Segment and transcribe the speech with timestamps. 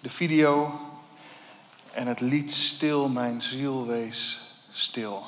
[0.00, 0.80] De video
[1.92, 5.24] en het lied Stil, mijn ziel, wees stil.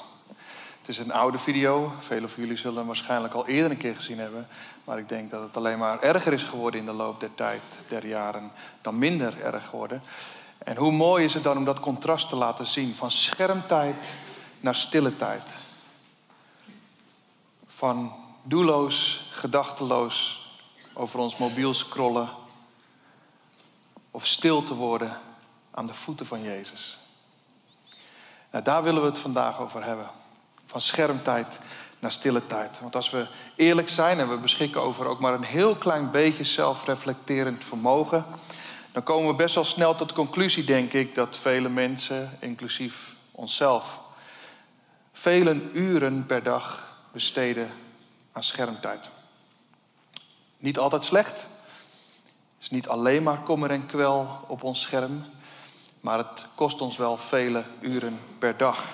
[0.79, 1.93] Het is een oude video.
[1.99, 4.49] Velen van jullie zullen hem waarschijnlijk al eerder een keer gezien hebben.
[4.85, 7.63] Maar ik denk dat het alleen maar erger is geworden in de loop der tijd,
[7.89, 10.03] der jaren, dan minder erg geworden.
[10.59, 12.97] En hoe mooi is het dan om dat contrast te laten zien.
[12.97, 14.13] Van schermtijd
[14.61, 15.57] naar stille tijd.
[17.67, 18.13] Van
[18.43, 20.47] doelloos, gedachteloos
[20.93, 22.41] over ons mobiel scrollen.
[24.15, 25.19] Of stil te worden
[25.71, 26.99] aan de voeten van Jezus.
[28.51, 30.07] Nou, daar willen we het vandaag over hebben.
[30.67, 31.59] Van schermtijd
[31.99, 32.81] naar stille tijd.
[32.81, 36.45] Want als we eerlijk zijn en we beschikken over ook maar een heel klein beetje
[36.45, 38.25] zelfreflecterend vermogen,
[38.93, 43.15] dan komen we best wel snel tot de conclusie, denk ik, dat vele mensen, inclusief
[43.31, 44.01] onszelf,
[45.13, 47.71] vele uren per dag besteden
[48.33, 49.09] aan schermtijd.
[50.59, 51.47] Niet altijd slecht.
[52.63, 55.25] Is niet alleen maar kommer en kwel op ons scherm,
[56.01, 58.85] maar het kost ons wel vele uren per dag.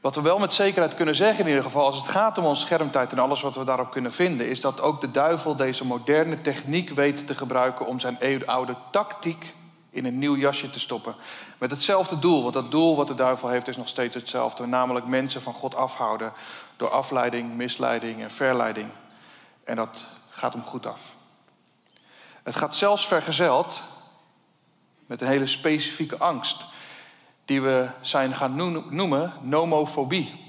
[0.00, 2.60] Wat we wel met zekerheid kunnen zeggen in ieder geval, als het gaat om ons
[2.60, 6.40] schermtijd en alles wat we daarop kunnen vinden, is dat ook de duivel deze moderne
[6.40, 9.54] techniek weet te gebruiken om zijn eeuwenoude tactiek
[9.90, 11.14] in een nieuw jasje te stoppen.
[11.58, 15.06] Met hetzelfde doel, want dat doel wat de duivel heeft is nog steeds hetzelfde, namelijk
[15.06, 16.32] mensen van God afhouden
[16.76, 18.88] door afleiding, misleiding en verleiding.
[19.64, 21.22] En dat gaat hem goed af.
[22.44, 23.82] Het gaat zelfs vergezeld
[25.06, 26.64] met een hele specifieke angst
[27.44, 28.54] die we zijn gaan
[28.90, 30.42] noemen nomofobie.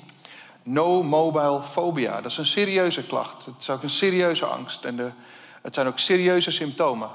[0.64, 2.22] No mobile phobia.
[2.22, 3.46] Dat is een serieuze klacht.
[3.46, 4.84] Het is ook een serieuze angst.
[4.84, 5.12] En de,
[5.62, 7.10] het zijn ook serieuze symptomen.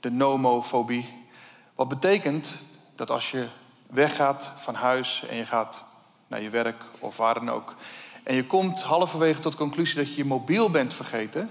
[0.00, 1.26] De nomofobie.
[1.74, 2.54] Wat betekent
[2.94, 3.46] dat als je
[3.86, 5.84] weggaat van huis en je gaat
[6.26, 7.74] naar je werk of waar dan ook.
[8.22, 11.50] En je komt halverwege tot de conclusie dat je je mobiel bent vergeten.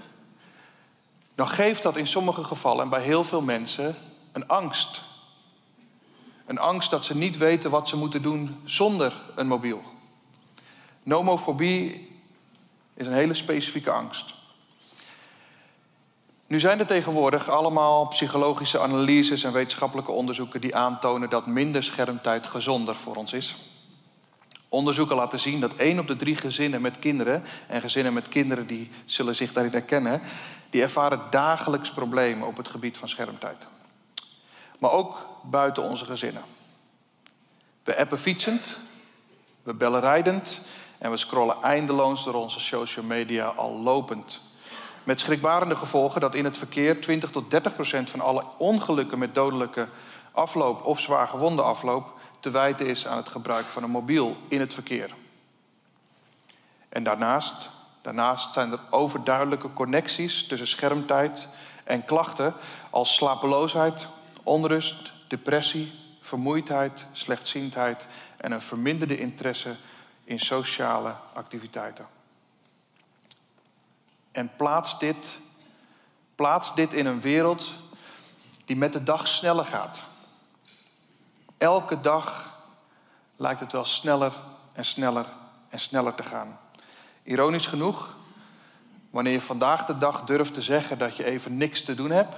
[1.34, 3.96] Dan geeft dat in sommige gevallen en bij heel veel mensen
[4.32, 5.02] een angst.
[6.46, 9.82] Een angst dat ze niet weten wat ze moeten doen zonder een mobiel.
[11.02, 12.08] Nomofobie
[12.94, 14.34] is een hele specifieke angst.
[16.46, 22.46] Nu zijn er tegenwoordig allemaal psychologische analyses en wetenschappelijke onderzoeken die aantonen dat minder schermtijd
[22.46, 23.56] gezonder voor ons is.
[24.68, 28.66] Onderzoeken laten zien dat één op de drie gezinnen met kinderen, en gezinnen met kinderen
[28.66, 30.20] die zullen zich daarin herkennen,
[30.74, 33.66] die ervaren dagelijks problemen op het gebied van schermtijd.
[34.78, 36.42] Maar ook buiten onze gezinnen.
[37.84, 38.78] We appen fietsend,
[39.62, 40.60] we bellen rijdend
[40.98, 44.40] en we scrollen eindeloos door onze social media al lopend.
[45.04, 49.34] Met schrikbarende gevolgen dat in het verkeer 20 tot 30 procent van alle ongelukken met
[49.34, 49.88] dodelijke
[50.32, 54.60] afloop of zwaar gewonde afloop te wijten is aan het gebruik van een mobiel in
[54.60, 55.14] het verkeer.
[56.88, 57.70] En daarnaast,
[58.04, 61.48] daarnaast zijn er overduidelijke connecties tussen schermtijd
[61.84, 62.54] en klachten
[62.90, 64.06] als slapeloosheid,
[64.42, 68.06] onrust, depressie, vermoeidheid, slechtziendheid
[68.36, 69.76] en een verminderde interesse
[70.24, 72.06] in sociale activiteiten.
[74.32, 75.38] En plaats dit,
[76.34, 77.72] plaats dit in een wereld
[78.64, 80.02] die met de dag sneller gaat.
[81.56, 82.58] Elke dag
[83.36, 84.32] lijkt het wel sneller
[84.72, 85.26] en sneller
[85.68, 86.58] en sneller te gaan.
[87.24, 88.16] Ironisch genoeg,
[89.10, 92.36] wanneer je vandaag de dag durft te zeggen dat je even niks te doen hebt,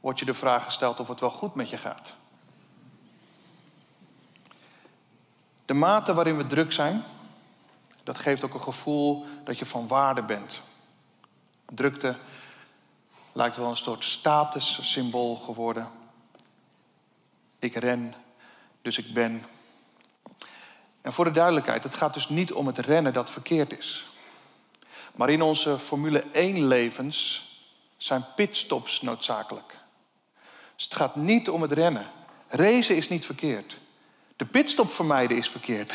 [0.00, 2.14] wordt je de vraag gesteld of het wel goed met je gaat.
[5.64, 7.02] De mate waarin we druk zijn,
[8.02, 10.60] dat geeft ook een gevoel dat je van waarde bent.
[11.66, 12.16] Drukte
[13.32, 15.88] lijkt wel een soort statussymbool geworden.
[17.58, 18.14] Ik ren,
[18.82, 19.44] dus ik ben.
[21.04, 24.06] En voor de duidelijkheid, het gaat dus niet om het rennen dat verkeerd is.
[25.14, 27.48] Maar in onze Formule 1 levens
[27.96, 29.78] zijn pitstops noodzakelijk.
[30.74, 32.06] Dus het gaat niet om het rennen.
[32.48, 33.78] Racen is niet verkeerd.
[34.36, 35.94] De pitstop vermijden is verkeerd.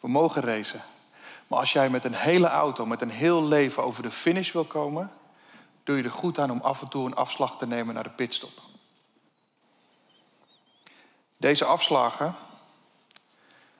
[0.00, 0.82] We mogen racen.
[1.46, 4.64] Maar als jij met een hele auto, met een heel leven over de finish wil
[4.64, 5.12] komen,
[5.84, 8.10] doe je er goed aan om af en toe een afslag te nemen naar de
[8.10, 8.71] pitstop.
[11.42, 12.34] Deze afslagen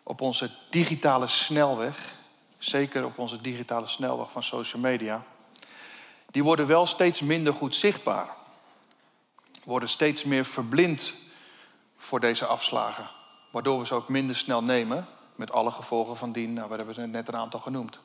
[0.03, 2.14] op onze digitale snelweg,
[2.59, 5.25] zeker op onze digitale snelweg van social media,
[6.31, 8.29] die worden wel steeds minder goed zichtbaar.
[9.64, 11.12] worden steeds meer verblind
[11.97, 13.11] voor deze afslagen.
[13.50, 16.53] Waardoor we ze ook minder snel nemen, met alle gevolgen van dien.
[16.53, 17.99] Nou, we hebben net een aantal genoemd.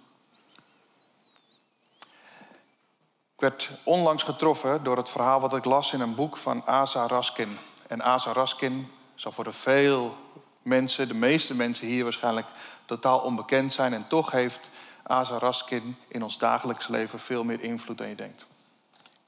[3.33, 7.07] Ik werd onlangs getroffen door het verhaal wat ik las in een boek van Asa
[7.07, 7.57] Raskin.
[7.87, 10.15] En Asa Raskin zal voor de veel
[10.61, 12.47] mensen, de meeste mensen hier waarschijnlijk
[12.85, 13.93] totaal onbekend zijn.
[13.93, 14.69] En toch heeft
[15.03, 18.45] Asa Raskin in ons dagelijks leven veel meer invloed dan je denkt.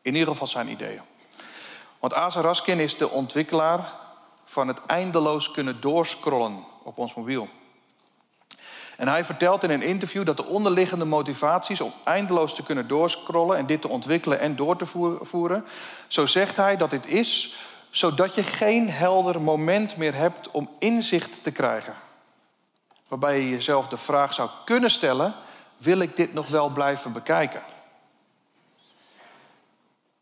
[0.02, 1.02] In ieder geval zijn ideeën.
[2.00, 3.94] Want Asa Raskin is de ontwikkelaar
[4.46, 7.50] van het eindeloos kunnen doorscrollen op ons mobiel.
[8.98, 13.58] En hij vertelt in een interview dat de onderliggende motivaties om eindeloos te kunnen doorscrollen
[13.58, 14.86] en dit te ontwikkelen en door te
[15.22, 15.66] voeren,
[16.08, 17.56] zo zegt hij dat dit is
[17.90, 21.96] zodat je geen helder moment meer hebt om inzicht te krijgen.
[23.08, 25.36] Waarbij je jezelf de vraag zou kunnen stellen:
[25.78, 27.62] wil ik dit nog wel blijven bekijken?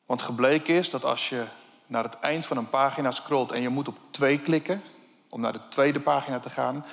[0.05, 1.45] Want gebleken is dat als je
[1.87, 4.83] naar het eind van een pagina scrolt en je moet op twee klikken
[5.29, 6.85] om naar de tweede pagina te gaan,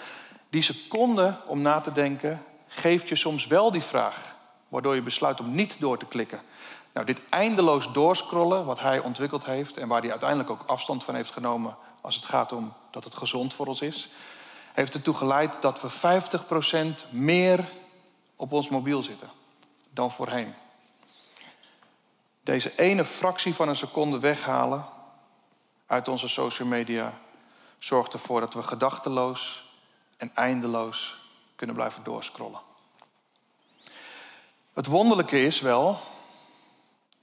[0.50, 4.37] die seconde om na te denken geeft je soms wel die vraag,
[4.69, 6.41] waardoor je besluit om niet door te klikken.
[6.94, 11.14] Nou, dit eindeloos doorscrollen, wat hij ontwikkeld heeft en waar hij uiteindelijk ook afstand van
[11.14, 14.08] heeft genomen als het gaat om dat het gezond voor ons is,
[14.73, 16.20] heeft ertoe geleid dat we
[17.06, 17.70] 50% meer
[18.37, 19.31] op ons mobiel zitten
[19.91, 20.55] dan voorheen.
[22.43, 24.87] Deze ene fractie van een seconde weghalen
[25.87, 27.19] uit onze social media
[27.79, 29.70] zorgt ervoor dat we gedachteloos
[30.17, 31.17] en eindeloos
[31.56, 32.61] kunnen blijven doorscrollen.
[34.73, 36.00] Het wonderlijke is wel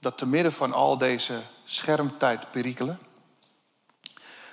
[0.02, 2.98] dat te midden van al deze schermtijdperikelen,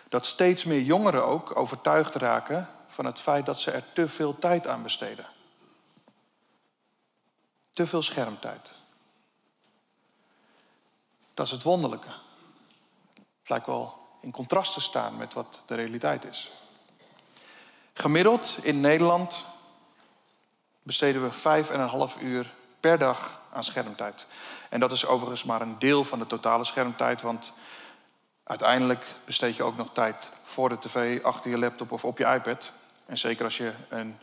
[0.10, 4.40] dat steeds meer jongeren ook overtuigd raken van het feit dat ze er te veel
[4.40, 5.26] tijd aan besteden.
[7.74, 8.74] Te veel schermtijd.
[11.34, 12.12] Dat is het wonderlijke.
[13.40, 16.50] Het lijkt wel in contrast te staan met wat de realiteit is.
[17.94, 19.44] Gemiddeld in Nederland
[20.84, 24.28] besteden we vijf en een half uur per dag aan schermtijd.
[24.70, 27.54] En dat is overigens maar een deel van de totale schermtijd, want
[28.44, 32.26] uiteindelijk besteed je ook nog tijd voor de tv, achter je laptop of op je
[32.26, 32.72] iPad.
[33.06, 34.20] En zeker als je een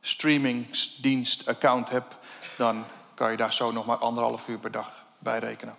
[0.00, 2.16] streamingsdienst account hebt,
[2.56, 2.84] dan
[3.14, 5.76] kan je daar zo nog maar anderhalf uur per dag bij rekenen.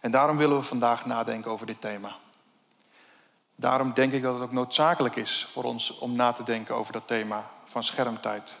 [0.00, 2.16] En daarom willen we vandaag nadenken over dit thema.
[3.56, 6.92] Daarom denk ik dat het ook noodzakelijk is voor ons om na te denken over
[6.92, 8.58] dat thema van schermtijd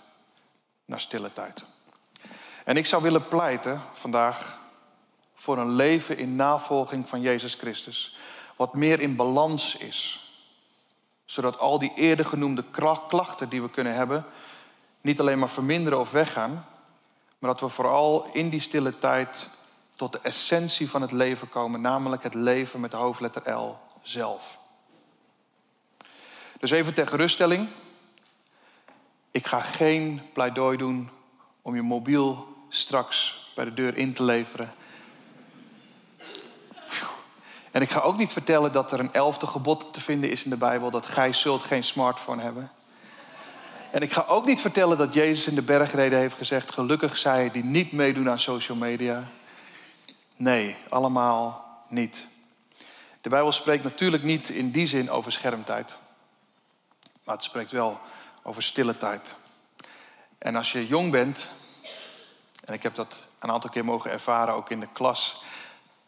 [0.84, 1.64] naar stille tijd.
[2.70, 4.58] En ik zou willen pleiten vandaag
[5.34, 8.16] voor een leven in navolging van Jezus Christus,
[8.56, 10.30] wat meer in balans is,
[11.24, 12.64] zodat al die eerder genoemde
[13.08, 14.24] klachten die we kunnen hebben,
[15.00, 16.66] niet alleen maar verminderen of weggaan,
[17.38, 19.48] maar dat we vooral in die stille tijd
[19.96, 24.58] tot de essentie van het leven komen, namelijk het leven met de hoofdletter L zelf.
[26.58, 27.68] Dus even ter geruststelling.
[29.30, 31.10] Ik ga geen pleidooi doen
[31.62, 34.72] om je mobiel straks bij de deur in te leveren.
[37.70, 40.50] En ik ga ook niet vertellen dat er een elfde gebod te vinden is in
[40.50, 42.70] de Bijbel: dat gij zult geen smartphone hebben.
[43.90, 47.50] En ik ga ook niet vertellen dat Jezus in de bergreden heeft gezegd: gelukkig zij
[47.50, 49.28] die niet meedoen aan social media.
[50.36, 52.26] Nee, allemaal niet.
[53.20, 55.96] De Bijbel spreekt natuurlijk niet in die zin over schermtijd.
[57.24, 58.00] Maar het spreekt wel
[58.42, 59.34] over stille tijd.
[60.38, 61.48] En als je jong bent,
[62.70, 65.42] en ik heb dat een aantal keer mogen ervaren, ook in de klas,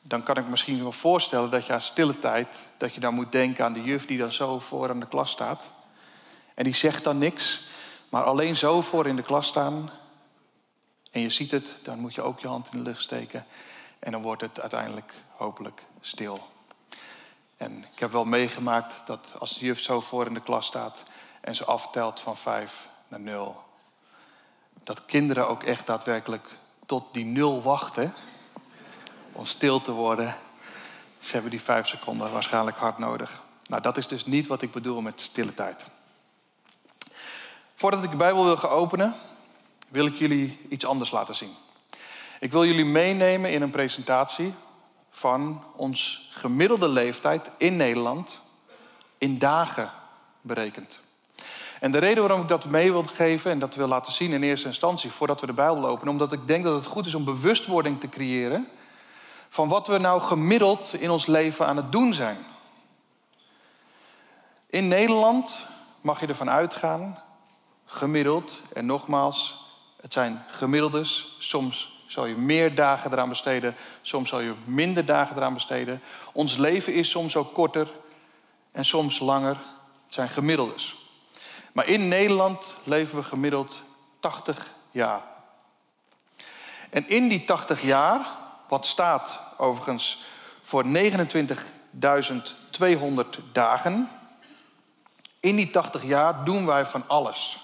[0.00, 3.32] dan kan ik misschien wel voorstellen dat je aan stille tijd, dat je dan moet
[3.32, 5.70] denken aan de juf die dan zo voor aan de klas staat.
[6.54, 7.68] En die zegt dan niks,
[8.08, 9.90] maar alleen zo voor in de klas staan.
[11.10, 13.46] En je ziet het, dan moet je ook je hand in de lucht steken.
[13.98, 16.48] En dan wordt het uiteindelijk hopelijk stil.
[17.56, 21.02] En ik heb wel meegemaakt dat als de juf zo voor in de klas staat
[21.40, 23.70] en ze aftelt van vijf naar nul,
[24.84, 26.48] dat kinderen ook echt daadwerkelijk
[26.86, 28.14] tot die nul wachten
[29.32, 30.36] om stil te worden.
[31.18, 33.42] Ze hebben die vijf seconden waarschijnlijk hard nodig.
[33.66, 35.84] Nou, dat is dus niet wat ik bedoel met stille tijd.
[37.74, 39.14] Voordat ik de Bijbel wil gaan openen,
[39.88, 41.54] wil ik jullie iets anders laten zien.
[42.40, 44.54] Ik wil jullie meenemen in een presentatie
[45.10, 48.40] van ons gemiddelde leeftijd in Nederland
[49.18, 49.90] in dagen
[50.40, 51.01] berekend.
[51.82, 54.42] En de reden waarom ik dat mee wil geven en dat wil laten zien in
[54.42, 57.24] eerste instantie, voordat we de Bijbel openen, omdat ik denk dat het goed is om
[57.24, 58.68] bewustwording te creëren
[59.48, 62.38] van wat we nou gemiddeld in ons leven aan het doen zijn.
[64.66, 65.66] In Nederland
[66.00, 67.18] mag je ervan uitgaan,
[67.84, 69.66] gemiddeld, en nogmaals,
[70.00, 73.76] het zijn gemiddeldes, soms zal je meer dagen eraan besteden.
[74.02, 76.02] Soms zal je minder dagen eraan besteden.
[76.32, 77.92] Ons leven is soms ook korter
[78.72, 79.56] en soms langer.
[80.04, 81.01] Het zijn gemiddeldes.
[81.72, 83.82] Maar in Nederland leven we gemiddeld
[84.20, 85.22] 80 jaar.
[86.90, 88.26] En in die 80 jaar,
[88.68, 90.22] wat staat overigens
[90.62, 90.90] voor 29.200
[93.52, 94.10] dagen,
[95.40, 97.58] in die 80 jaar doen wij van alles.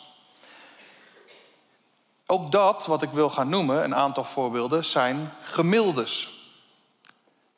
[2.27, 6.29] Ook dat, wat ik wil gaan noemen, een aantal voorbeelden, zijn gemiddeldes.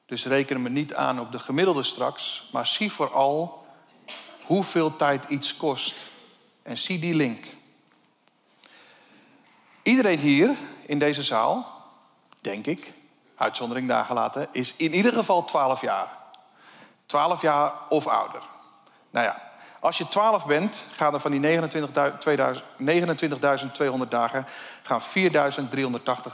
[0.06, 3.66] Dus reken me niet aan op de gemiddelde straks, maar zie vooral
[4.46, 5.94] hoeveel tijd iets kost.
[6.70, 7.44] En zie die link.
[9.82, 11.66] Iedereen hier in deze zaal,
[12.40, 12.92] denk ik,
[13.36, 16.10] uitzondering daar gelaten, is in ieder geval 12 jaar.
[17.06, 18.42] 12 jaar of ouder.
[19.10, 19.50] Nou ja,
[19.80, 21.66] als je 12 bent, gaan er van die 29.200
[24.08, 24.46] dagen,
[24.82, 25.06] gaan 4.380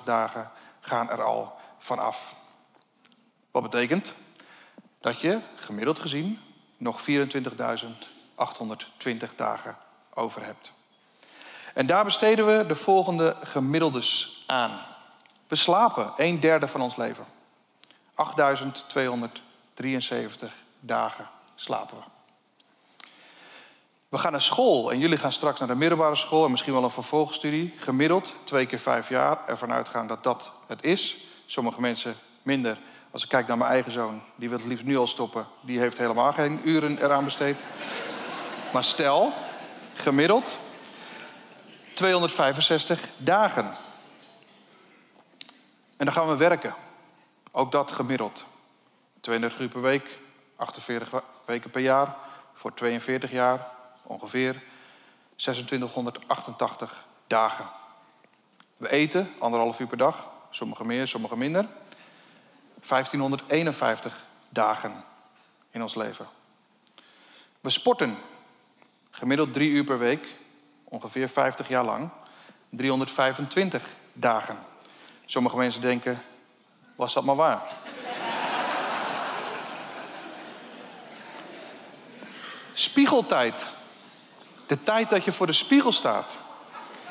[0.05, 0.51] dagen
[0.81, 2.35] gaan er al vanaf.
[3.51, 4.15] Wat betekent
[5.01, 6.41] dat je gemiddeld gezien
[6.77, 7.07] nog 24.820
[9.37, 9.85] dagen
[10.17, 10.73] over hebt.
[11.75, 14.81] En daar besteden we de volgende gemiddeldes aan.
[15.49, 17.25] We slapen een derde van ons leven.
[18.15, 22.03] 8273 dagen slapen we.
[24.09, 26.85] We gaan naar school en jullie gaan straks naar de middelbare school en misschien wel
[26.85, 27.75] een vervolgstudie.
[27.79, 29.39] Gemiddeld twee keer vijf jaar.
[29.47, 31.17] Ervan uitgaan dat dat het is.
[31.47, 32.79] Sommige mensen minder.
[33.11, 35.47] Als ik kijk naar mijn eigen zoon, die wil het liefst nu al stoppen.
[35.61, 37.59] Die heeft helemaal geen uren eraan besteed.
[38.73, 39.33] Maar stel,
[39.97, 40.59] gemiddeld
[41.95, 43.65] 265 dagen.
[45.97, 46.75] En dan gaan we werken.
[47.53, 48.45] Ook dat gemiddeld.
[49.21, 50.19] 32 uur per week,
[50.57, 52.17] 48 weken per jaar.
[52.53, 53.71] Voor 42 jaar
[54.03, 54.63] ongeveer
[55.37, 57.69] 2688 dagen.
[58.77, 61.69] We eten anderhalf uur per dag, sommige meer, sommige minder.
[62.89, 65.05] 1551 dagen
[65.71, 66.27] in ons leven.
[67.61, 68.19] We sporten
[69.19, 70.27] gemiddeld drie uur per week,
[70.85, 72.09] ongeveer 50 jaar lang.
[72.71, 74.59] 325 dagen.
[75.25, 76.23] Sommige mensen denken,
[76.97, 77.63] was dat maar waar?
[82.73, 83.69] Spiegeltijd.
[84.67, 86.39] De tijd dat je voor de spiegel staat.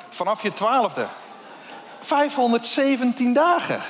[0.10, 1.08] Vanaf je twaalfde.
[2.00, 3.82] 517 dagen.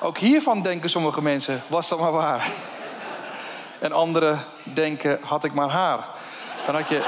[0.00, 2.50] Ook hiervan denken sommige mensen, was dat maar waar.
[3.84, 6.06] En anderen denken, had ik maar haar.
[6.66, 7.00] Dan had je,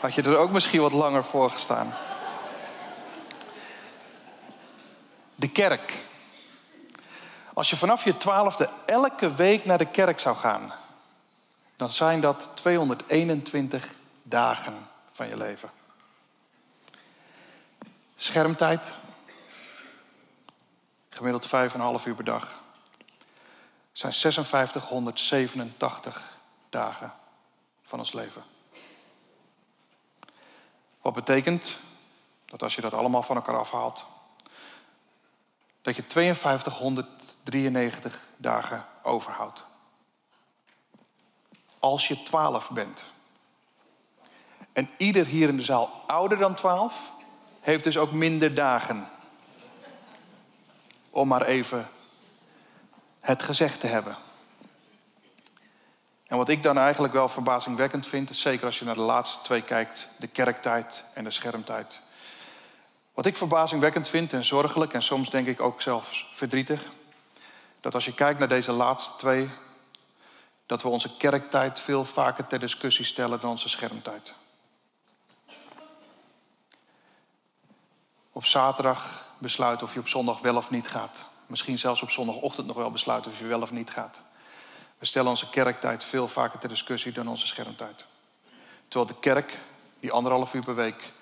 [0.00, 1.94] had je er ook misschien wat langer voor gestaan.
[5.34, 6.04] De kerk.
[7.54, 10.72] Als je vanaf je twaalfde elke week naar de kerk zou gaan,
[11.76, 15.70] dan zijn dat 221 dagen van je leven.
[18.16, 18.92] Schermtijd,
[21.10, 22.61] gemiddeld 5,5 uur per dag,
[23.92, 26.38] zijn 5687
[26.70, 27.12] dagen
[27.82, 28.42] van ons leven.
[31.00, 31.76] Wat betekent
[32.44, 34.04] dat als je dat allemaal van elkaar afhaalt,
[35.82, 39.64] dat je 5293 dagen overhoudt
[41.82, 43.04] als je 12 bent.
[44.72, 47.10] En ieder hier in de zaal ouder dan 12
[47.60, 49.08] heeft dus ook minder dagen.
[51.10, 51.88] Om maar even
[53.22, 54.16] het gezegd te hebben.
[56.26, 59.62] En wat ik dan eigenlijk wel verbazingwekkend vind, zeker als je naar de laatste twee
[59.62, 62.02] kijkt, de kerktijd en de schermtijd.
[63.14, 66.84] Wat ik verbazingwekkend vind en zorgelijk en soms denk ik ook zelfs verdrietig,
[67.80, 69.50] dat als je kijkt naar deze laatste twee,
[70.66, 74.34] dat we onze kerktijd veel vaker ter discussie stellen dan onze schermtijd.
[78.32, 81.24] Op zaterdag besluiten of je op zondag wel of niet gaat.
[81.52, 84.22] Misschien zelfs op zondagochtend nog wel besluiten of je wel of niet gaat.
[84.98, 88.06] We stellen onze kerktijd veel vaker ter discussie dan onze schermtijd.
[88.88, 89.58] Terwijl de kerk,
[90.00, 91.12] die anderhalf uur per week,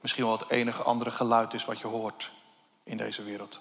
[0.00, 2.30] misschien wel het enige andere geluid is wat je hoort
[2.82, 3.60] in deze wereld.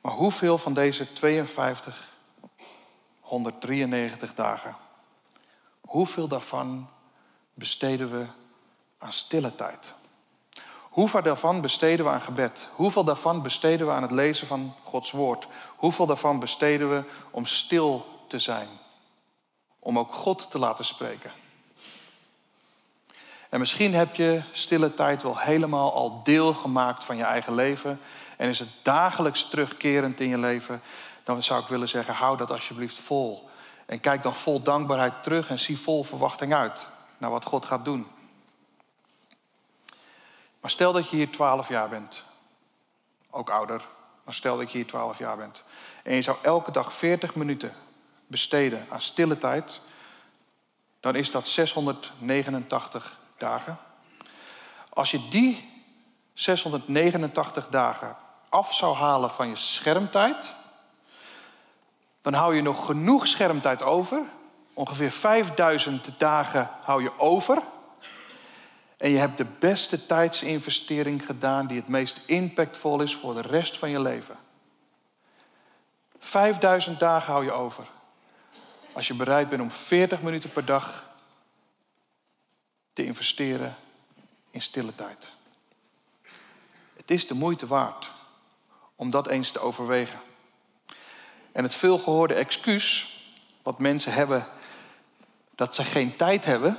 [0.00, 2.08] Maar hoeveel van deze 52
[3.20, 4.76] 193 dagen.
[5.80, 6.88] Hoeveel daarvan
[7.54, 8.26] besteden we
[8.98, 9.94] aan stille tijd?
[10.92, 12.66] Hoeveel daarvan besteden we aan gebed?
[12.74, 15.46] Hoeveel daarvan besteden we aan het lezen van Gods woord?
[15.76, 18.68] Hoeveel daarvan besteden we om stil te zijn?
[19.78, 21.30] Om ook God te laten spreken.
[23.48, 28.00] En misschien heb je stille tijd wel helemaal al deel gemaakt van je eigen leven.
[28.36, 30.82] En is het dagelijks terugkerend in je leven
[31.24, 33.48] dan zou ik willen zeggen, hou dat alsjeblieft vol.
[33.86, 37.84] En kijk dan vol dankbaarheid terug en zie vol verwachting uit naar wat God gaat
[37.84, 38.06] doen.
[40.62, 42.24] Maar stel dat je hier 12 jaar bent.
[43.30, 43.86] Ook ouder,
[44.24, 45.62] maar stel dat je hier 12 jaar bent.
[46.02, 47.74] En je zou elke dag 40 minuten
[48.26, 49.80] besteden aan stille tijd.
[51.00, 53.78] Dan is dat 689 dagen.
[54.88, 55.84] Als je die
[56.34, 58.16] 689 dagen
[58.48, 60.54] af zou halen van je schermtijd,
[62.20, 64.22] dan hou je nog genoeg schermtijd over.
[64.74, 67.62] Ongeveer 5000 dagen hou je over.
[69.02, 73.78] En je hebt de beste tijdsinvestering gedaan die het meest impactvol is voor de rest
[73.78, 74.36] van je leven.
[76.18, 77.86] 5000 dagen hou je over.
[78.92, 81.04] Als je bereid bent om 40 minuten per dag
[82.92, 83.76] te investeren
[84.50, 85.30] in stille tijd.
[86.96, 88.12] Het is de moeite waard
[88.96, 90.20] om dat eens te overwegen.
[91.52, 93.18] En het veelgehoorde excuus
[93.62, 94.46] wat mensen hebben
[95.54, 96.78] dat ze geen tijd hebben,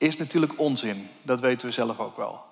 [0.00, 1.10] is natuurlijk onzin.
[1.22, 2.44] Dat weten we zelf ook wel.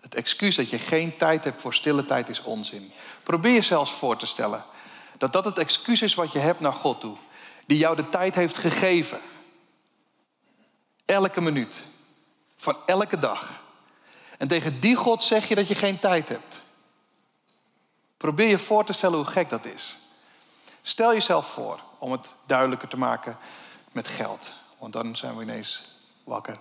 [0.00, 2.92] Het excuus dat je geen tijd hebt voor stille tijd is onzin.
[3.22, 4.64] Probeer je zelfs voor te stellen
[5.18, 7.16] dat dat het excuus is wat je hebt naar God toe.
[7.66, 9.20] Die jou de tijd heeft gegeven.
[11.04, 11.84] Elke minuut.
[12.56, 13.60] Van elke dag.
[14.38, 16.60] En tegen die God zeg je dat je geen tijd hebt.
[18.16, 19.96] Probeer je voor te stellen hoe gek dat is.
[20.82, 23.38] Stel jezelf voor, om het duidelijker te maken
[23.92, 24.52] met geld.
[24.78, 25.82] Want dan zijn we ineens
[26.28, 26.58] wakker.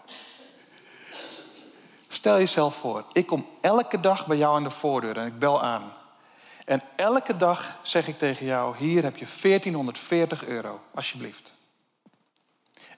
[2.07, 5.63] Stel jezelf voor, ik kom elke dag bij jou aan de voordeur en ik bel
[5.63, 5.93] aan.
[6.65, 11.55] En elke dag zeg ik tegen jou, hier heb je 1440 euro, alsjeblieft.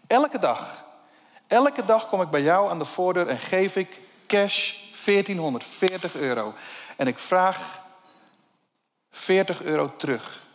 [0.07, 0.85] Elke dag.
[1.47, 4.73] Elke dag kom ik bij jou aan de voordeur en geef ik cash
[5.05, 6.53] 1440 euro.
[6.95, 7.81] En ik vraag
[9.11, 10.45] 40 euro terug.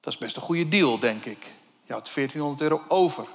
[0.00, 1.54] Dat is best een goede deal, denk ik.
[1.86, 3.26] Je had 1400 euro over.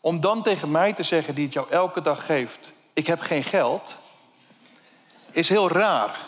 [0.00, 3.44] Om dan tegen mij te zeggen, die het jou elke dag geeft, ik heb geen
[3.44, 3.96] geld,
[5.30, 6.18] is heel raar.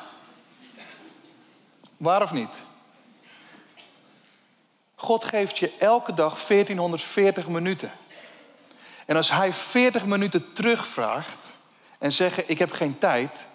[1.97, 2.57] Waar of niet?
[4.95, 7.93] God geeft je elke dag 1440 minuten.
[9.07, 11.53] En als hij 40 minuten terugvraagt
[11.99, 13.47] en zegt: Ik heb geen tijd,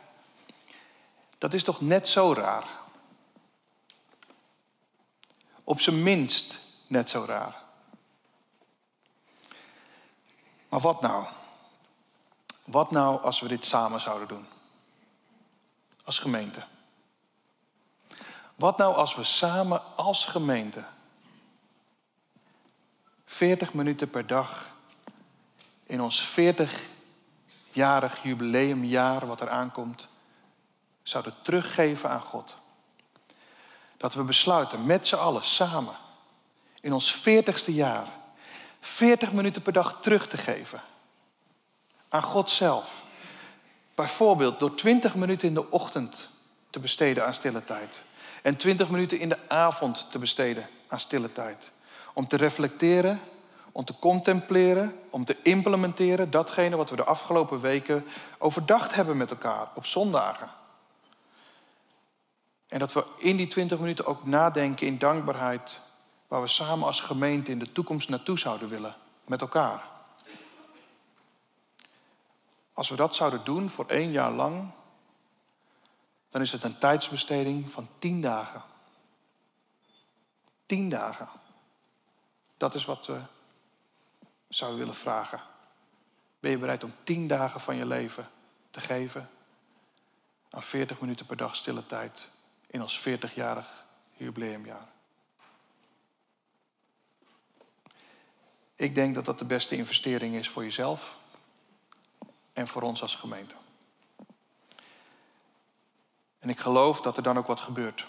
[1.38, 2.81] dat is toch net zo raar?
[5.72, 7.56] Op zijn minst net zo raar.
[10.70, 11.26] Maar wat nou?
[12.64, 14.48] Wat nou als we dit samen zouden doen?
[16.04, 16.64] Als gemeente.
[18.56, 20.84] Wat nou als we samen als gemeente
[23.26, 24.72] 40 minuten per dag
[25.84, 30.08] in ons 40-jarig jubileumjaar wat er aankomt,
[31.04, 32.61] zouden teruggeven aan God?
[34.02, 35.96] Dat we besluiten met z'n allen samen
[36.82, 38.08] in ons 40ste jaar
[38.80, 40.82] 40 minuten per dag terug te geven
[42.10, 43.02] aan God zelf.
[43.96, 46.30] Bijvoorbeeld door 20 minuten in de ochtend
[46.70, 48.04] te besteden aan stille tijd.
[48.42, 51.72] En 20 minuten in de avond te besteden aan stille tijd.
[52.14, 53.22] Om te reflecteren,
[53.72, 58.06] om te contempleren, om te implementeren datgene wat we de afgelopen weken
[58.38, 60.61] overdacht hebben met elkaar op zondagen.
[62.72, 65.80] En dat we in die 20 minuten ook nadenken in dankbaarheid
[66.28, 69.84] waar we samen als gemeente in de toekomst naartoe zouden willen met elkaar.
[72.74, 74.72] Als we dat zouden doen voor één jaar lang,
[76.30, 78.64] dan is het een tijdsbesteding van tien dagen.
[80.66, 81.30] Tien dagen.
[82.58, 83.20] Dat is wat we
[84.48, 85.42] zouden willen vragen.
[86.40, 88.30] Ben je bereid om tien dagen van je leven
[88.70, 89.30] te geven
[90.50, 92.30] aan 40 minuten per dag stille tijd
[92.72, 93.86] in ons 40-jarig
[94.18, 94.88] jubileumjaar?
[98.76, 101.18] Ik denk dat dat de beste investering is voor jezelf
[102.54, 103.56] en voor ons als gemeente.
[106.40, 108.08] En ik geloof dat er dan ook wat gebeurt.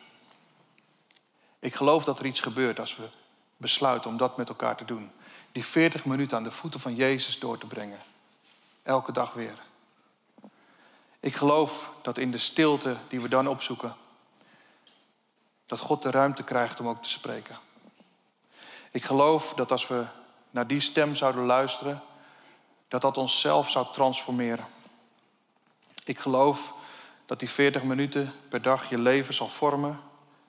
[1.59, 3.09] Ik geloof dat er iets gebeurt als we
[3.57, 5.11] besluiten om dat met elkaar te doen.
[5.53, 7.99] Die 40 minuten aan de voeten van Jezus door te brengen.
[8.83, 9.63] Elke dag weer.
[11.21, 13.97] Ik geloof dat in de stilte die we dan opzoeken,
[15.67, 17.59] dat God de ruimte krijgt om ook te spreken.
[18.91, 20.05] Ik geloof dat als we
[20.51, 22.03] naar die stem zouden luisteren,
[22.89, 24.67] dat dat onszelf zou transformeren.
[26.05, 26.75] Ik geloof
[27.27, 30.01] dat die 40 minuten per dag je leven zal vormen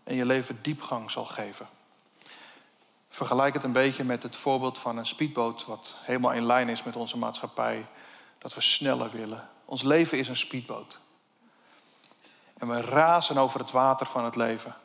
[0.04, 1.68] en je leven diepgang zal geven.
[3.10, 6.84] Vergelijk het een beetje met het voorbeeld van een speedboot, wat helemaal in lijn is
[6.84, 7.86] met onze maatschappij,
[8.38, 9.50] dat we sneller willen.
[9.66, 11.00] Ons leven is een speedboot.
[12.58, 14.76] En we razen over het water van het leven.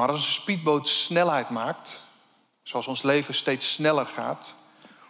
[0.00, 2.00] Maar als een speedboot snelheid maakt,
[2.62, 4.54] zoals ons leven steeds sneller gaat,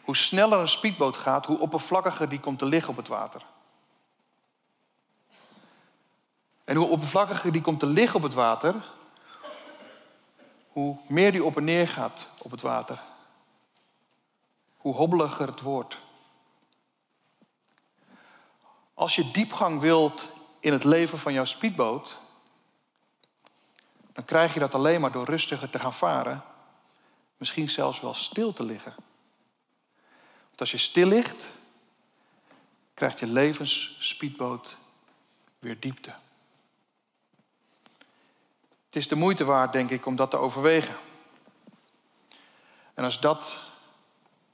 [0.04, 3.42] Hoe sneller een speedboot gaat, hoe oppervlakkiger die komt te liggen op het water.
[6.64, 8.74] En hoe oppervlakkiger die komt te liggen op het water,
[10.68, 13.00] hoe meer die op en neer gaat op het water.
[14.76, 15.98] Hoe hobbeliger het wordt.
[18.94, 20.28] Als je diepgang wilt
[20.60, 22.18] in het leven van jouw speedboot,
[24.12, 26.44] dan krijg je dat alleen maar door rustiger te gaan varen.
[27.36, 28.94] Misschien zelfs wel stil te liggen.
[30.48, 31.50] Want als je stil ligt,
[32.94, 34.76] krijgt je levensspeedboot
[35.58, 36.14] weer diepte.
[38.86, 40.96] Het is de moeite waard, denk ik, om dat te overwegen.
[42.94, 43.58] En als dat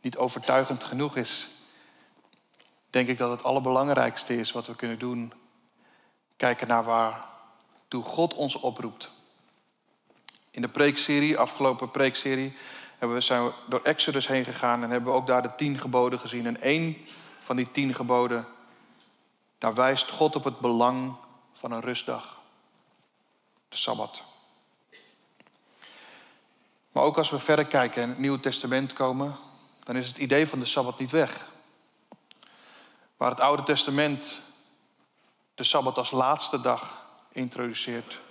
[0.01, 1.49] niet overtuigend genoeg is,
[2.90, 5.33] denk ik dat het allerbelangrijkste is wat we kunnen doen.
[6.37, 7.29] Kijken naar waar
[7.88, 9.11] toe God ons oproept.
[10.57, 12.57] In de preekserie, afgelopen preekserie,
[12.99, 15.79] hebben we, zijn we door Exodus heen gegaan en hebben we ook daar de tien
[15.79, 16.47] geboden gezien.
[16.47, 16.97] En één
[17.40, 18.47] van die tien geboden,
[19.59, 21.16] daar wijst God op het belang
[21.53, 22.40] van een rustdag.
[23.69, 24.23] De Sabbat.
[26.92, 29.37] Maar ook als we verder kijken en het Nieuwe Testament komen,
[29.85, 31.47] dan is het idee van de Sabbat niet weg.
[33.16, 34.40] Waar het Oude Testament
[35.55, 38.25] de Sabbat als laatste dag introduceert,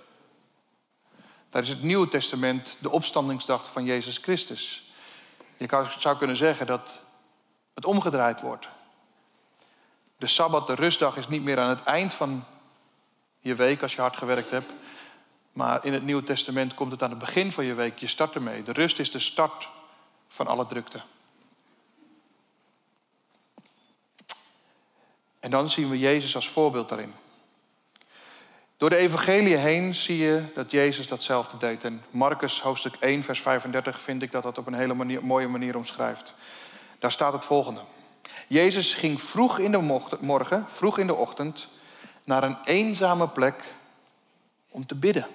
[1.62, 4.90] is het Nieuwe Testament de opstandingsdag van Jezus Christus.
[5.56, 7.00] Je zou kunnen zeggen dat
[7.74, 8.68] het omgedraaid wordt.
[10.18, 12.44] De Sabbat, de rustdag, is niet meer aan het eind van
[13.40, 14.72] je week als je hard gewerkt hebt.
[15.52, 17.98] Maar in het Nieuwe Testament komt het aan het begin van je week.
[17.98, 18.62] Je start ermee.
[18.62, 19.68] De rust is de start
[20.28, 21.00] van alle drukte.
[25.40, 27.14] En dan zien we Jezus als voorbeeld daarin.
[28.76, 31.84] Door de evangelie heen zie je dat Jezus datzelfde deed.
[31.84, 35.76] En Marcus hoofdstuk 1, vers 35 vind ik dat dat op een hele mooie manier
[35.76, 36.34] omschrijft.
[36.98, 37.80] Daar staat het volgende.
[38.48, 41.68] Jezus ging vroeg in de morgen, vroeg in de ochtend,
[42.24, 43.62] naar een eenzame plek
[44.68, 45.26] om te bidden.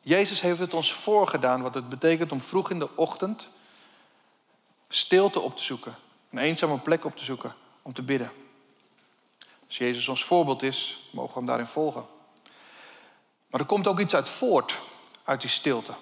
[0.00, 3.48] Jezus heeft het ons voorgedaan wat het betekent om vroeg in de ochtend
[4.88, 5.96] stilte op te zoeken.
[6.30, 8.30] Een eenzame plek op te zoeken om te bidden.
[9.66, 12.06] Als Jezus ons voorbeeld is, mogen we hem daarin volgen.
[13.46, 14.78] Maar er komt ook iets uit voort,
[15.24, 15.94] uit die stilte.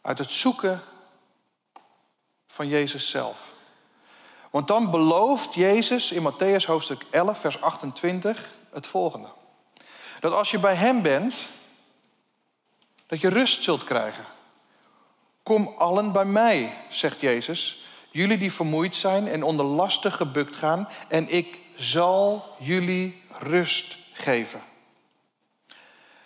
[0.00, 0.82] Uit het zoeken
[2.46, 3.54] van Jezus zelf.
[4.50, 9.28] Want dan belooft Jezus in Matthäus hoofdstuk 11, vers 28 het volgende.
[10.20, 11.48] Dat als je bij Hem bent,
[13.06, 14.26] dat je rust zult krijgen.
[15.42, 20.88] Kom allen bij mij, zegt Jezus, jullie die vermoeid zijn en onder lasten gebukt gaan,
[21.08, 24.62] en ik zal jullie rust geven.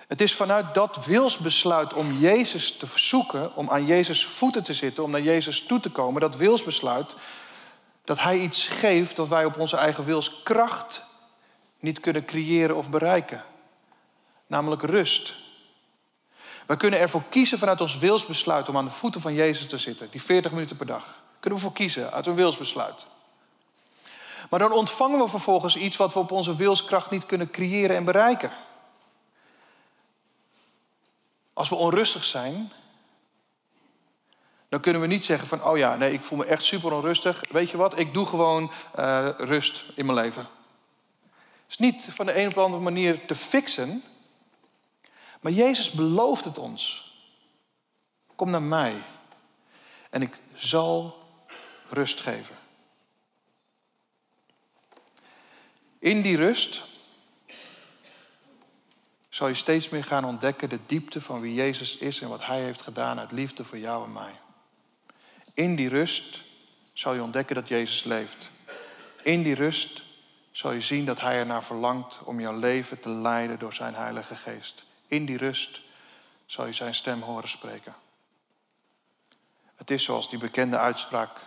[0.06, 5.04] Het is vanuit dat wilsbesluit om Jezus te verzoeken, om aan Jezus voeten te zitten,
[5.04, 7.14] om naar Jezus toe te komen, dat wilsbesluit,
[8.04, 11.02] dat Hij iets geeft dat wij op onze eigen wilskracht
[11.80, 13.44] niet kunnen creëren of bereiken.
[14.46, 15.34] Namelijk rust.
[16.66, 20.10] We kunnen ervoor kiezen vanuit ons wilsbesluit om aan de voeten van Jezus te zitten,
[20.10, 21.22] die 40 minuten per dag.
[21.44, 23.06] Kunnen we voor kiezen uit een wilsbesluit.
[24.50, 28.04] Maar dan ontvangen we vervolgens iets wat we op onze wilskracht niet kunnen creëren en
[28.04, 28.52] bereiken.
[31.52, 32.72] Als we onrustig zijn,
[34.68, 37.44] dan kunnen we niet zeggen van, oh ja, nee, ik voel me echt super onrustig.
[37.50, 40.48] Weet je wat, ik doe gewoon uh, rust in mijn leven.
[41.22, 41.30] Het
[41.68, 44.04] is niet van de een of andere manier te fixen,
[45.40, 47.12] maar Jezus belooft het ons.
[48.34, 49.02] Kom naar mij
[50.10, 51.22] en ik zal
[51.88, 52.56] rust geven.
[55.98, 56.82] In die rust
[59.28, 62.60] zal je steeds meer gaan ontdekken de diepte van wie Jezus is en wat Hij
[62.60, 64.40] heeft gedaan uit liefde voor jou en mij.
[65.54, 66.40] In die rust
[66.92, 68.50] zal je ontdekken dat Jezus leeft.
[69.22, 70.02] In die rust
[70.52, 74.34] zal je zien dat Hij ernaar verlangt om jouw leven te leiden door Zijn Heilige
[74.34, 74.84] Geest.
[75.06, 75.80] In die rust
[76.46, 77.94] zal je Zijn stem horen spreken.
[79.74, 81.40] Het is zoals die bekende uitspraak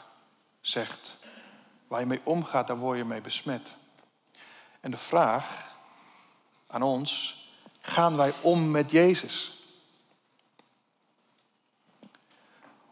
[0.70, 1.18] zegt.
[1.88, 3.76] Waar je mee omgaat, daar word je mee besmet.
[4.80, 5.76] En de vraag
[6.68, 7.42] aan ons,
[7.82, 9.62] gaan wij om met Jezus?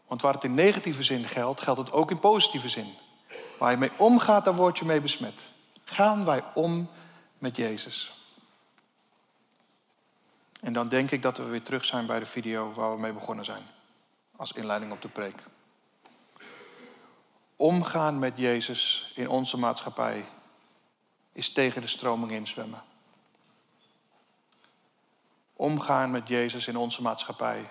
[0.06, 2.94] Want waar het in negatieve zin geldt, geldt het ook in positieve zin.
[3.58, 5.48] Waar je mee omgaat, daar word je mee besmet.
[5.84, 6.90] Gaan wij om
[7.38, 8.10] met Jezus?
[10.60, 13.12] En dan denk ik dat we weer terug zijn bij de video waar we mee
[13.12, 13.62] begonnen zijn.
[14.36, 15.42] Als inleiding op de preek.
[17.56, 20.28] Omgaan met Jezus in onze maatschappij
[21.32, 22.82] is tegen de stroming inzwemmen.
[25.52, 27.70] Omgaan met Jezus in onze maatschappij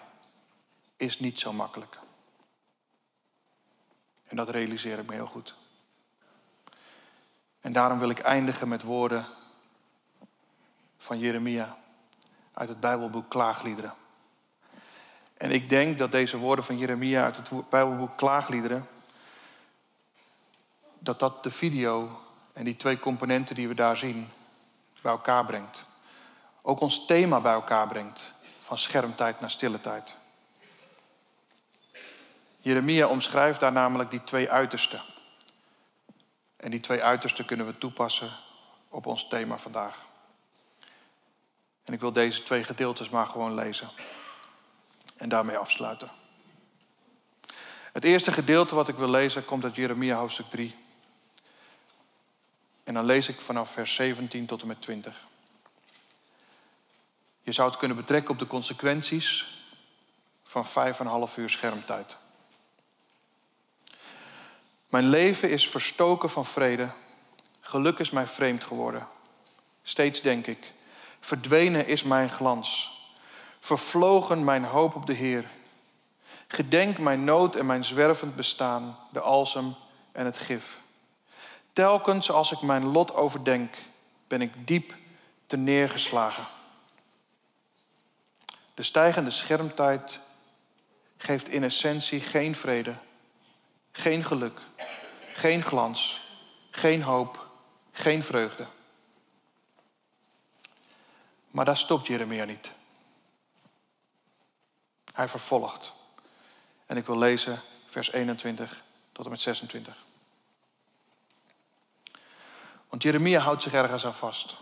[0.97, 1.97] is niet zo makkelijk.
[4.27, 5.55] En dat realiseer ik me heel goed.
[7.61, 9.25] En daarom wil ik eindigen met woorden
[10.97, 11.77] van Jeremia
[12.53, 13.93] uit het Bijbelboek Klaagliederen.
[15.37, 18.87] En ik denk dat deze woorden van Jeremia uit het Bijbelboek Klaagliederen,
[21.05, 22.21] dat dat de video
[22.53, 24.29] en die twee componenten die we daar zien
[25.01, 25.85] bij elkaar brengt.
[26.61, 30.15] Ook ons thema bij elkaar brengt, van schermtijd naar stille tijd.
[32.59, 35.01] Jeremia omschrijft daar namelijk die twee uitersten.
[36.55, 38.31] En die twee uitersten kunnen we toepassen
[38.89, 40.05] op ons thema vandaag.
[41.83, 43.89] En ik wil deze twee gedeeltes maar gewoon lezen.
[45.17, 46.09] En daarmee afsluiten.
[47.91, 50.83] Het eerste gedeelte wat ik wil lezen komt uit Jeremia hoofdstuk 3.
[52.85, 55.25] En dan lees ik vanaf vers 17 tot en met 20.
[57.41, 59.59] Je zou het kunnen betrekken op de consequenties
[60.43, 62.17] van vijf en een half uur schermtijd.
[64.89, 66.89] Mijn leven is verstoken van vrede.
[67.59, 69.07] Geluk is mij vreemd geworden.
[69.83, 70.73] Steeds denk ik,
[71.19, 72.99] verdwenen is mijn glans.
[73.59, 75.49] Vervlogen mijn hoop op de Heer.
[76.47, 79.75] Gedenk mijn nood en mijn zwervend bestaan, de alsem
[80.11, 80.83] en het gif.
[81.75, 83.75] Telkens als ik mijn lot overdenk,
[84.27, 84.95] ben ik diep
[85.47, 86.47] te neergeslagen.
[88.73, 90.19] De stijgende schermtijd
[91.17, 92.95] geeft in essentie geen vrede,
[93.91, 94.59] geen geluk,
[95.33, 96.21] geen glans,
[96.69, 97.47] geen hoop,
[97.91, 98.67] geen vreugde.
[101.51, 102.73] Maar daar stopt Jeremia niet.
[105.13, 105.93] Hij vervolgt.
[106.85, 110.04] En ik wil lezen vers 21 tot en met 26.
[112.95, 114.55] Want Jeremia houdt zich ergens aan vast.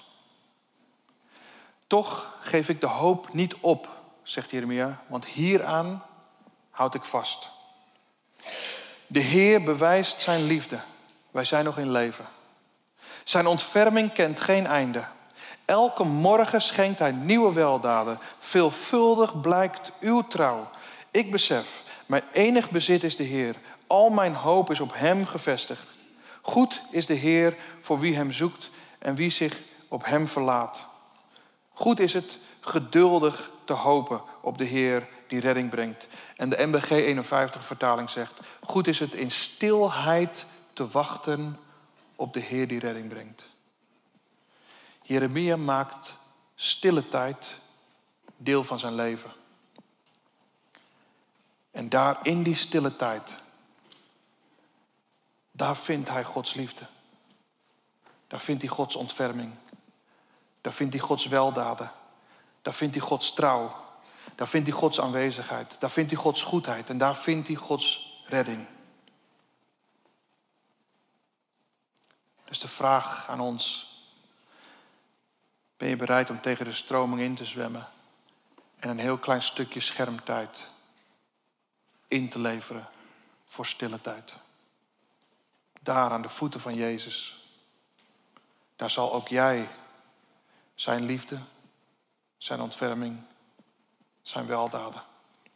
[1.88, 3.90] Toch geef ik de hoop niet op,
[4.24, 6.04] zegt Jeremia, want hieraan
[6.70, 7.50] houd ik vast.
[9.08, 10.80] De Heer bewijst zijn liefde.
[11.32, 12.26] Wij zijn nog in leven.
[13.24, 15.06] Zijn ontferming kent geen einde.
[15.66, 18.20] Elke morgen schenkt hij nieuwe weldaden.
[18.40, 20.70] Veelvuldig blijkt uw trouw.
[21.12, 23.56] Ik besef, mijn enig bezit is de Heer.
[23.88, 25.93] Al mijn hoop is op Hem gevestigd.
[26.46, 30.86] Goed is de Heer voor wie Hem zoekt en wie zich op Hem verlaat.
[31.74, 36.08] Goed is het geduldig te hopen op de Heer die redding brengt.
[36.36, 41.60] En de MBG 51 vertaling zegt: Goed is het in stilheid te wachten
[42.16, 43.46] op de Heer die redding brengt.
[45.02, 46.16] Jeremia maakt
[46.56, 47.56] stille tijd
[48.38, 49.32] deel van zijn leven.
[51.72, 53.42] En daar in die stille tijd,
[55.56, 56.86] daar vindt hij Gods liefde.
[58.28, 59.54] Daar vindt hij Gods ontferming.
[60.62, 61.92] Daar vindt hij Gods weldaden.
[62.62, 63.76] Daar vindt hij Gods trouw.
[64.36, 65.80] Daar vindt hij Gods aanwezigheid.
[65.80, 66.90] Daar vindt hij Gods goedheid.
[66.90, 68.68] En daar vindt hij Gods redding.
[72.44, 73.92] Dus de vraag aan ons.
[75.78, 77.88] Ben je bereid om tegen de stroming in te zwemmen
[78.80, 80.70] en een heel klein stukje schermtijd
[82.08, 82.90] in te leveren
[83.46, 84.36] voor stille tijd?
[85.84, 87.46] Daar aan de voeten van Jezus.
[88.76, 89.70] Daar zal ook jij
[90.76, 91.40] zijn liefde,
[92.38, 93.24] zijn ontferming,
[94.22, 95.04] zijn weldaden,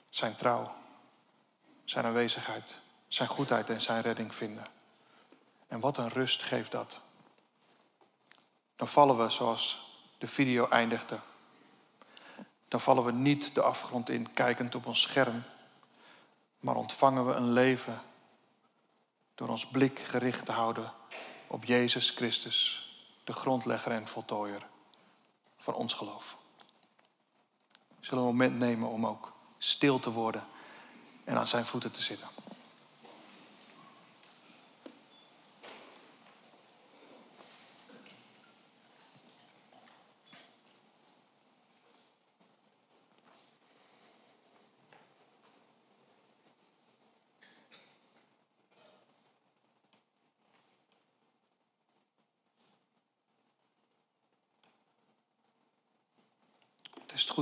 [0.09, 0.75] zijn trouw,
[1.85, 4.67] zijn aanwezigheid, zijn goedheid en zijn redding vinden.
[5.67, 6.99] En wat een rust geeft dat.
[8.75, 11.19] Dan vallen we, zoals de video eindigde,
[12.67, 15.43] dan vallen we niet de afgrond in kijkend op ons scherm,
[16.59, 18.01] maar ontvangen we een leven
[19.37, 20.93] door ons blik gericht te houden
[21.47, 22.89] op Jezus Christus,
[23.23, 24.67] de grondlegger en voltooier
[25.57, 26.37] van ons geloof.
[27.99, 30.43] We zullen een moment nemen om ook stil te worden
[31.23, 32.27] en aan zijn voeten te zitten.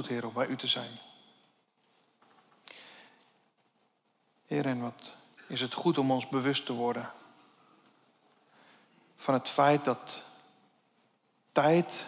[0.07, 0.99] Heer, om bij u te zijn.
[4.45, 5.15] Heer, en wat
[5.47, 7.11] is het goed om ons bewust te worden
[9.15, 10.21] van het feit dat
[11.51, 12.05] tijd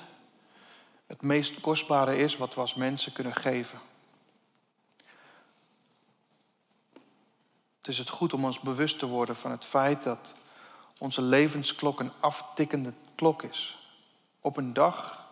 [1.06, 3.80] het meest kostbare is wat we als mensen kunnen geven.
[7.78, 10.34] Het is het goed om ons bewust te worden van het feit dat
[10.98, 13.78] onze levensklok een aftikkende klok is.
[14.42, 15.27] Op een dag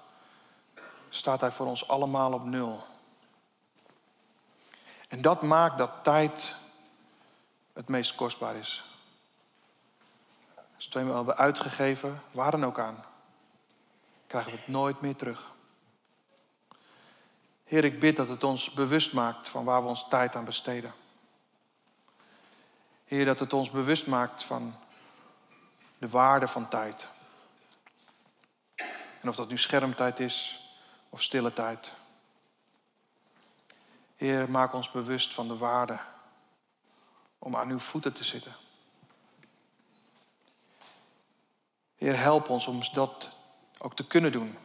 [1.15, 2.83] staat hij voor ons allemaal op nul.
[5.07, 6.55] En dat maakt dat tijd
[7.73, 8.83] het meest kostbaar is.
[10.55, 13.03] Als we het eenmaal hebben uitgegeven, waar dan ook aan,
[14.27, 15.51] krijgen we het nooit meer terug.
[17.63, 20.93] Heer, ik bid dat het ons bewust maakt van waar we ons tijd aan besteden.
[23.05, 24.75] Heer, dat het ons bewust maakt van
[25.97, 27.07] de waarde van tijd.
[29.21, 30.64] En of dat nu schermtijd is
[31.15, 31.93] of stille tijd.
[34.15, 35.99] Heer, maak ons bewust van de waarde
[37.39, 38.55] om aan uw voeten te zitten.
[41.95, 43.29] Heer, help ons om dat
[43.77, 44.57] ook te kunnen doen.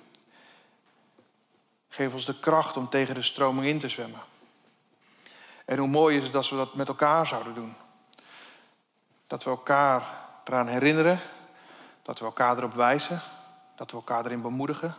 [1.89, 4.21] Geef ons de kracht om tegen de stroming in te zwemmen.
[5.65, 7.75] En hoe mooi is het als we dat met elkaar zouden doen.
[9.27, 11.21] Dat we elkaar eraan herinneren,
[12.03, 13.23] dat we elkaar erop wijzen,
[13.77, 14.97] dat we elkaar erin bemoedigen.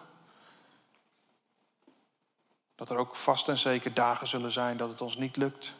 [2.82, 5.74] Dat er ook vast en zeker dagen zullen zijn dat het ons niet lukt.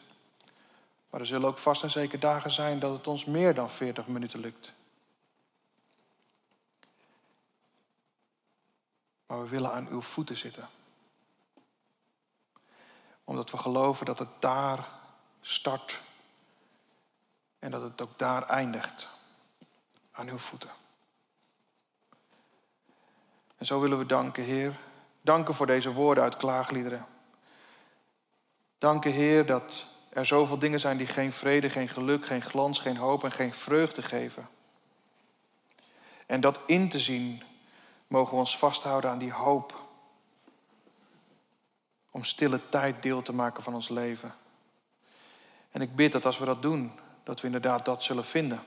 [1.10, 4.06] Maar er zullen ook vast en zeker dagen zijn dat het ons meer dan 40
[4.06, 4.72] minuten lukt.
[9.26, 10.68] Maar we willen aan uw voeten zitten.
[13.24, 14.88] Omdat we geloven dat het daar
[15.40, 16.00] start
[17.58, 19.08] en dat het ook daar eindigt.
[20.10, 20.70] Aan uw voeten.
[23.56, 24.90] En zo willen we danken, Heer.
[25.22, 27.06] Danken voor deze woorden uit klaagliederen.
[28.78, 32.96] Danken, Heer, dat er zoveel dingen zijn die geen vrede, geen geluk, geen glans, geen
[32.96, 34.48] hoop en geen vreugde geven.
[36.26, 37.42] En dat in te zien,
[38.06, 39.80] mogen we ons vasthouden aan die hoop.
[42.10, 44.34] Om stille tijd deel te maken van ons leven.
[45.70, 46.92] En ik bid dat als we dat doen,
[47.24, 48.62] dat we inderdaad dat zullen vinden.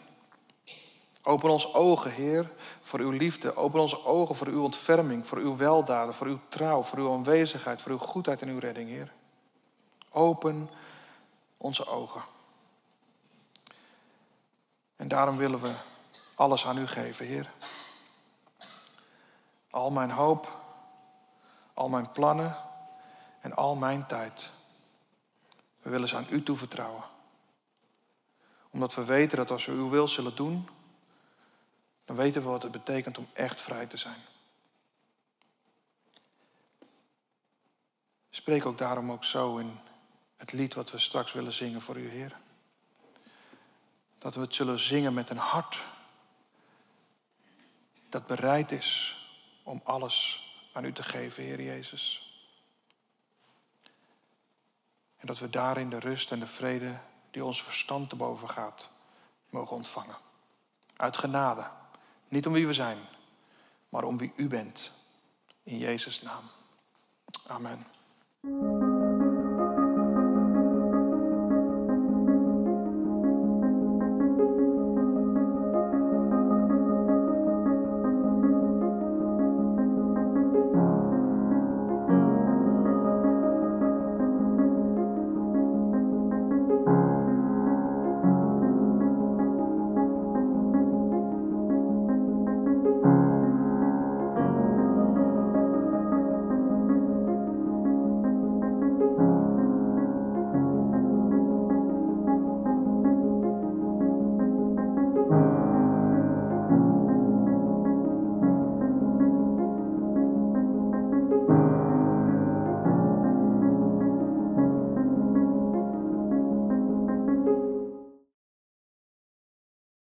[1.28, 3.56] Open ons ogen, Heer, voor uw liefde.
[3.56, 7.82] Open onze ogen voor uw ontferming, voor uw weldaden, voor uw trouw, voor uw aanwezigheid,
[7.82, 9.14] voor uw goedheid en uw redding, Heer.
[10.10, 10.70] Open
[11.58, 12.24] onze ogen.
[14.96, 15.72] En daarom willen we
[16.36, 17.52] alles aan u geven, Heer.
[19.70, 20.52] Al mijn hoop,
[21.74, 22.58] al mijn plannen
[23.42, 24.52] en al mijn tijd.
[25.82, 27.04] We willen ze aan u toevertrouwen.
[28.70, 30.70] Omdat we weten dat als we uw wil zullen doen,
[32.06, 34.22] dan weten we wat het betekent om echt vrij te zijn.
[38.30, 39.80] Spreek ook daarom ook zo in
[40.36, 42.38] het lied wat we straks willen zingen voor u, Heer.
[44.18, 45.84] Dat we het zullen zingen met een hart
[48.10, 49.18] dat bereid is
[49.64, 52.24] om alles aan u te geven, Heer Jezus.
[55.18, 57.00] En dat we daarin de rust en de vrede
[57.32, 58.90] die ons verstand te boven gaat,
[59.50, 60.18] mogen ontvangen.
[60.96, 61.70] Uit genade.
[62.28, 62.98] Niet om wie we zijn,
[63.90, 64.92] maar om wie u bent.
[65.64, 66.44] In Jezus' naam.
[67.48, 67.86] Amen.